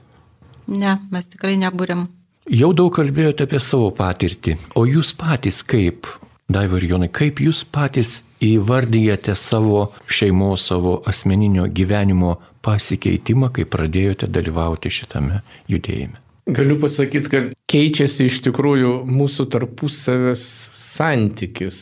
[0.66, 2.08] Ne, mes tikrai nebūrim.
[2.50, 6.10] Jau daug kalbėjote apie savo patirtį, o jūs patys kaip,
[6.50, 14.28] Daiva ir Jonai, kaip jūs patys įvardyjate savo šeimos, savo asmeninio gyvenimo pasikeitimą, kai pradėjote
[14.30, 16.18] dalyvauti šitame judėjime?
[16.50, 20.42] Galiu pasakyti, kad keičiasi iš tikrųjų mūsų tarpusavės
[20.74, 21.78] santykis.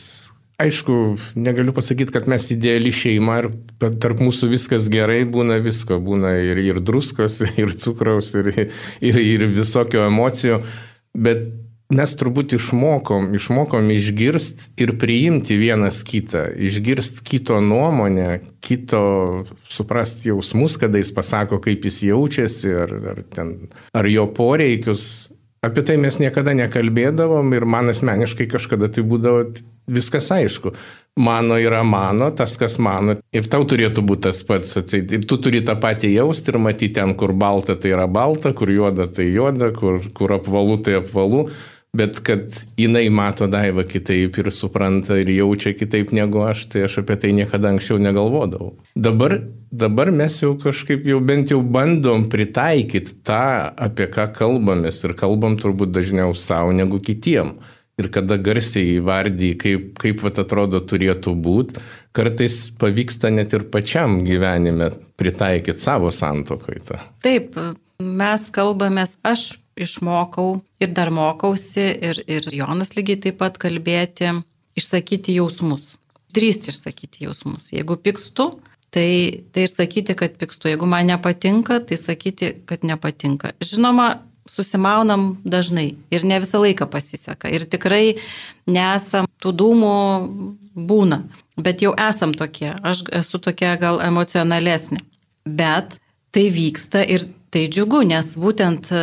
[0.61, 3.47] Aišku, negaliu pasakyti, kad mes ideali šeima ir
[3.81, 8.51] tarp mūsų viskas gerai, būna visko, būna ir, ir druskos, ir cukraus, ir,
[9.01, 10.61] ir, ir visokio emocijų,
[11.17, 11.49] bet
[11.95, 19.03] mes turbūt išmokom, išmokom išgirst ir priimti vienas kitą, išgirst kito nuomonę, kito
[19.69, 23.53] suprast jausmus, kada jis pasako, kaip jis jaučiasi, ar, ar, ten,
[23.93, 25.31] ar jo poreikius.
[25.61, 29.45] Apie tai mes niekada nekalbėdavom ir man asmeniškai kažkada tai būdavo
[29.91, 30.73] viskas aišku.
[31.19, 33.17] Mano yra mano, tas, kas mano.
[33.35, 34.77] Ir tau turėtų būti tas pats.
[34.95, 38.71] Ir tu turi tą patį jausti ir matyti ten, kur balta tai yra balta, kur
[38.71, 41.49] juoda tai juoda, kur, kur apvalu tai apvalu
[41.97, 42.47] bet kad
[42.79, 47.33] jinai mato daivą kitaip ir supranta ir jaučia kitaip negu aš, tai aš apie tai
[47.35, 48.77] niekada anksčiau negalvodavau.
[48.95, 55.17] Dabar, dabar mes jau kažkaip jau bent jau bandom pritaikyti tą, apie ką kalbamės ir
[55.19, 57.57] kalbam turbūt dažniau savo negu kitiem.
[57.99, 61.81] Ir kada garsiai įvardyji, kaip, kaip vat atrodo turėtų būti,
[62.15, 66.79] kartais pavyksta net ir pačiam gyvenime pritaikyti savo santokai.
[67.21, 67.59] Taip,
[67.99, 74.33] mes kalbamės, aš išmokau ir dar mokausi ir, ir Jonas lygiai taip pat kalbėti,
[74.79, 75.93] išsakyti jausmus.
[76.35, 77.71] Drįsti išsakyti jausmus.
[77.75, 78.47] Jeigu pykstu,
[78.91, 80.71] tai, tai ir sakyti, kad pykstu.
[80.71, 83.53] Jeigu man nepatinka, tai sakyti, kad nepatinka.
[83.63, 84.13] Žinoma,
[84.49, 87.51] susimaunam dažnai ir ne visą laiką pasiseka.
[87.51, 88.17] Ir tikrai
[88.67, 89.95] nesam tų dūmų
[90.75, 91.23] būna,
[91.61, 92.71] bet jau esam tokie.
[92.83, 95.03] Aš esu tokia gal emocionalesnė.
[95.45, 96.00] Bet
[96.31, 99.01] tai vyksta ir tai džiugu, nes būtent e,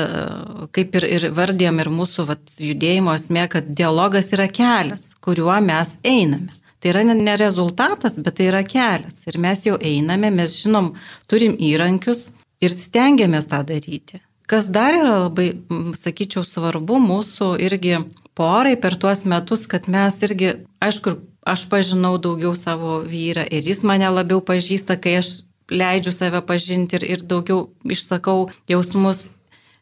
[0.73, 5.93] kaip ir, ir vardėm ir mūsų vat, judėjimo esmė, kad dialogas yra kelias, kuriuo mes
[6.03, 6.55] einame.
[6.79, 9.25] Tai yra ne rezultatas, bet tai yra kelias.
[9.27, 10.93] Ir mes jau einame, mes žinom,
[11.29, 12.29] turim įrankius
[12.62, 14.23] ir stengiamės tą daryti.
[14.49, 15.51] Kas dar yra labai,
[15.99, 17.99] sakyčiau, svarbu mūsų irgi
[18.38, 23.83] porai per tuos metus, kad mes irgi, aišku, aš pažinau daugiau savo vyrą ir jis
[23.85, 25.35] mane labiau pažįsta, kai aš
[25.70, 29.26] leidžiu save pažinti ir, ir daugiau išsakau jausmus,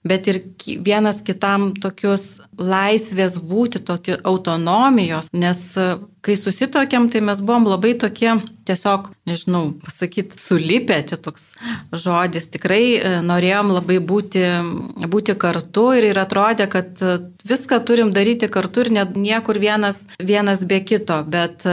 [0.06, 0.38] bet ir
[0.86, 5.86] vienas kitam tokius laisvės būti, tokio autonomijos, nes e,
[6.24, 8.30] kai susitokiam, tai mes buvom labai tokie,
[8.68, 11.50] tiesiog, nežinau, pasakyti, sulipę, čia toks
[11.92, 14.44] žodis, tikrai e, norėjom labai būti,
[15.12, 17.18] būti kartu ir, ir atrodė, kad e,
[17.48, 21.66] viską turim daryti kartu ir niekur vienas, vienas be kito, bet,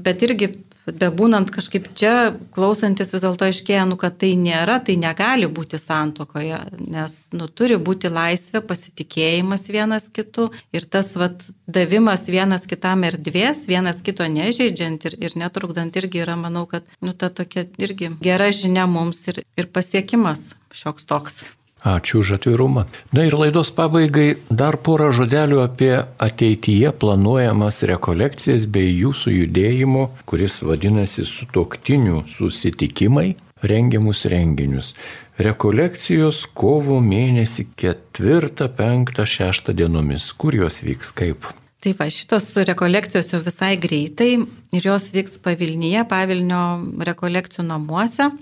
[0.00, 0.54] bet irgi
[0.86, 2.12] bebūnant kažkaip čia,
[2.54, 7.78] klausantis vis dėlto iškėja, nu, kad tai nėra, tai negali būti santokoje, nes nu, turi
[7.78, 15.10] būti laisvė, pasitikėjimas vienas kitu ir tas vat, davimas vienas kitam erdvės, vienas kito nežaidžiant
[15.10, 19.42] ir, ir netrukdant irgi yra, manau, kad nu, ta tokia irgi gera žinia mums ir,
[19.58, 21.40] ir pasiekimas šioks toks.
[21.84, 22.86] Ačiū už atvirumą.
[23.12, 30.62] Na ir laidos pabaigai dar porą žodelių apie ateityje planuojamas rekolekcijas bei jūsų judėjimo, kuris
[30.64, 34.94] vadinasi sutoktinių susitikimai, rengiamus renginius.
[35.36, 40.32] Rekolekcijos kovo mėnesį 4, 5, 6 dienomis.
[40.32, 41.44] Kur jos vyks kaip?
[41.84, 44.32] Taip, šitos rekolekcijos jau visai greitai
[44.74, 46.62] ir jos vyks pavilnyje, pavilnio
[47.04, 48.32] rekolekcijų namuose.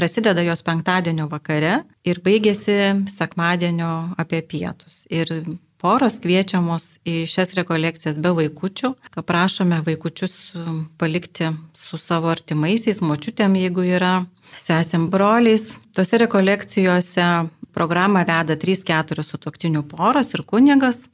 [0.00, 2.76] Prasideda jos penktadienio vakare ir baigėsi
[3.12, 3.90] sekmadienio
[4.22, 5.02] apie pietus.
[5.12, 5.28] Ir
[5.76, 13.02] poros kviečiamos į šias rekolekcijas be vaikučių, ką prašome vaikučius um, palikti su savo artimaisiais,
[13.04, 14.14] močiutėm, jeigu yra,
[14.56, 15.68] sesėm broliais.
[15.92, 17.28] Tose rekolekcijose
[17.76, 21.10] programą veda 3-4 sutoktinių poros ir kunigas.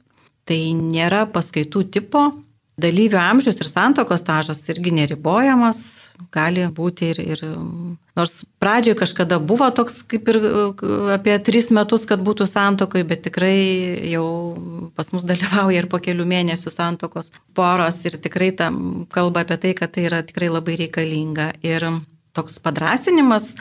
[0.47, 2.29] Tai nėra paskaitų tipo,
[2.81, 5.79] dalyvių amžius ir santokos stažas irgi neribojamas,
[6.33, 7.41] gali būti ir, ir
[8.17, 10.39] nors pradžioje kažkada buvo toks kaip ir
[11.15, 13.57] apie tris metus, kad būtų santokai, bet tikrai
[14.11, 14.27] jau
[14.97, 19.73] pas mus dalyvauja ir po kelių mėnesių santokos poros ir tikrai tam kalba apie tai,
[19.77, 21.51] kad tai yra tikrai labai reikalinga.
[21.65, 21.89] Ir
[22.37, 23.55] toks padrasinimas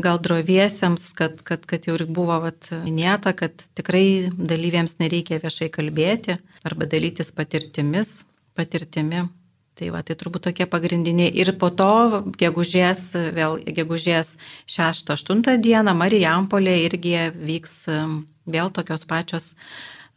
[0.00, 5.68] gal droviesiems, kad, kad, kad jau ir buvo vat, minėta, kad tikrai dalyviams nereikia viešai
[5.74, 8.22] kalbėti arba dalytis patirtimis,
[8.56, 9.26] patirtimi
[9.72, 11.30] Tai va, tai turbūt tokie pagrindiniai.
[11.40, 13.00] Ir po to, gegužės,
[13.32, 14.34] vėl gegužės
[14.68, 19.54] 6-8 dieną Marijampolė irgi vyks um, vėl tokios pačios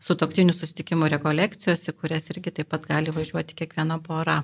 [0.04, 4.42] sutoktinių susitikimų rekolekcijos, į kurias irgi taip pat gali važiuoti kiekviena pora.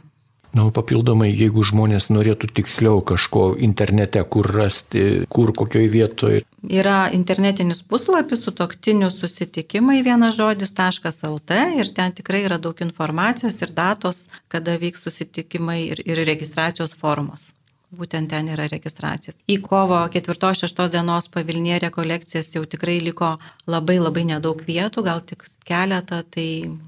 [0.51, 6.41] Na, papildomai, jeigu žmonės norėtų tiksliau kažko internete, kur rasti, kur kokioj vietoje.
[6.67, 13.71] Yra internetinis puslapis su toktiniu susitikimai vienas žodis.lt ir ten tikrai yra daug informacijos ir
[13.77, 17.53] datos, kada vyks susitikimai ir, ir registracijos formos
[17.95, 19.37] būtent ten yra registracijas.
[19.51, 23.33] Į kovo 4-6 dienos pavilnė rekolekcijas jau tikrai liko
[23.69, 26.47] labai labai nedaug vietų, gal tik keletą, tai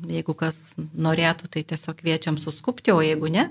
[0.10, 3.50] jeigu kas norėtų, tai tiesiog kviečiam suskupti, o jeigu ne,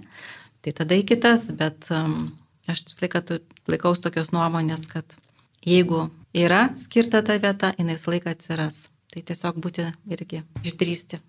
[0.64, 2.32] tai tada į kitas, bet um,
[2.70, 3.24] aš vis laiką
[3.70, 5.18] laikaus tokios nuomonės, kad
[5.66, 8.86] jeigu yra skirta ta vieta, jinai visą laiką atsiras.
[9.12, 11.20] Tai tiesiog būti irgi išdrysti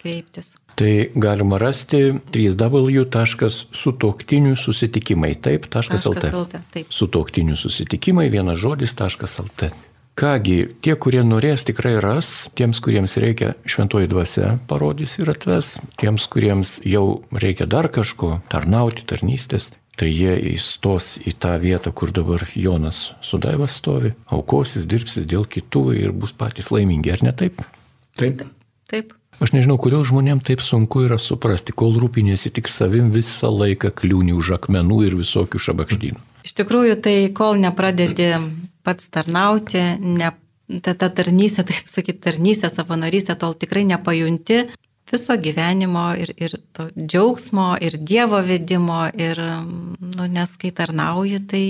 [0.00, 0.54] kreiptis.
[0.78, 6.30] Tai galima rasti www.sutoktinių susitikimai, taip, .lt.
[6.70, 6.86] Taip.
[6.94, 9.74] Sutoktinių susitikimai, vienas žodis, .lt.
[10.18, 16.26] Kągi, tie, kurie norės, tikrai ras, tiems, kuriems reikia šventoji dvasia parodys ir atves, tiems,
[16.30, 22.42] kuriems jau reikia dar kažko, tarnauti, tarnystės, tai jie įstos į tą vietą, kur dabar
[22.58, 27.62] Jonas Sudaivas stovi, aukosis, dirbsis dėl kitų ir bus patys laimingi, ar ne taip?
[28.18, 28.42] Taip.
[28.90, 29.14] Taip.
[29.38, 34.34] Aš nežinau, kodėl žmonėms taip sunku yra suprasti, kol rūpinėsi tik savim visą laiką kliūni
[34.34, 36.18] už akmenų ir visokių šabakštynų.
[36.48, 38.32] Iš tikrųjų, tai kol nepradedi
[38.86, 40.32] pats tarnauti, ne,
[40.82, 44.64] ta, ta tarnystė, taip sakyti, tarnystė, savanorystė, tol tikrai nepajunti
[45.08, 51.64] viso gyvenimo ir, ir to džiaugsmo, ir Dievo vedimo, ir, nu, nes kai tarnauji, tai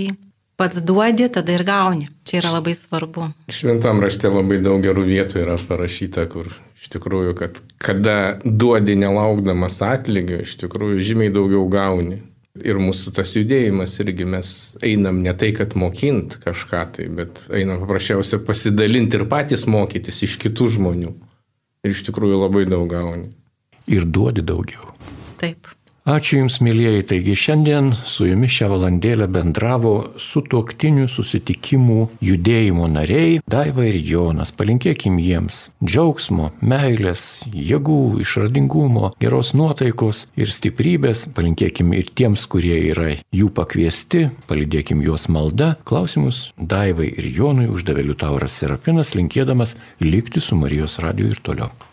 [0.58, 2.08] pats duodi, tada ir gauni.
[2.26, 3.28] Čia yra labai svarbu.
[3.54, 9.78] Šventam rašte labai daug gerų vietų yra parašyta, kur iš tikrųjų, kad kada duodi nelaukdamas
[9.86, 12.24] atlygio, iš tikrųjų žymiai daugiau gauni.
[12.58, 14.50] Ir mūsų tas judėjimas irgi mes
[14.82, 20.34] einam ne tai, kad mokint kažką tai, bet einam paprasčiausia pasidalinti ir patys mokytis iš
[20.42, 21.14] kitų žmonių.
[21.86, 23.30] Ir iš tikrųjų labai daug gauni.
[23.86, 24.90] Ir duodi daugiau.
[25.38, 25.70] Taip.
[26.08, 27.02] Ačiū Jums, mėlyjeji.
[27.10, 34.48] Taigi šiandien su Jumis šią valandėlę bendravo su tuoktinių susitikimų judėjimo nariai Daiva ir Jonas.
[34.56, 41.26] Palinkėkim jiems džiaugsmo, meilės, jėgų, išradingumo, geros nuotaikos ir stiprybės.
[41.36, 45.74] Palinkėkim ir tiems, kurie yra jų pakviesti, palidėkim juos malda.
[45.84, 51.87] Klausimus Daivai ir Jonui uždavė Liutauras Serapinas, linkėdamas likti su Marijos radiju ir toliau.